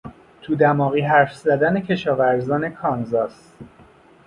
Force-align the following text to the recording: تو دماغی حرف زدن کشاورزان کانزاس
تو 0.41 0.55
دماغی 0.55 1.01
حرف 1.01 1.35
زدن 1.35 1.79
کشاورزان 1.79 2.69
کانزاس 2.69 3.53